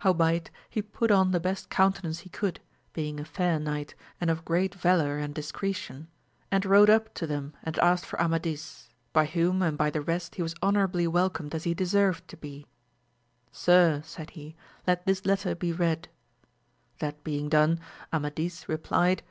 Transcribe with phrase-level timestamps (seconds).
[0.00, 2.58] Howbeit he put on the best countenance he could,
[2.94, 6.08] being a fair knight, and of great valour and discretion,
[6.50, 10.34] and rode up to them and asked for Amadis, by whom and by the rest
[10.34, 12.66] he was honourably welcomed as he deserved to be.
[13.52, 16.08] Sir, said he, let this letter be read.
[16.98, 17.78] That being done,
[18.12, 19.22] Amadis replied.